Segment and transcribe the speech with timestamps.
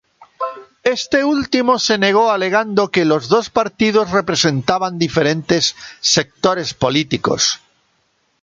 [0.97, 7.59] Este último se negó alegando que los dos partidos representaban diferentes sectores políticos.